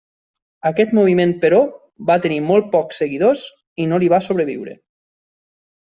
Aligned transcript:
Aquest 0.69 0.95
moviment, 0.99 1.33
però, 1.43 1.59
va 2.09 2.17
tenir 2.25 2.41
molt 2.49 2.73
pocs 2.73 3.05
seguidors 3.05 3.47
i 3.85 3.89
no 3.93 4.05
li 4.05 4.13
va 4.19 4.25
sobreviure. 4.31 4.79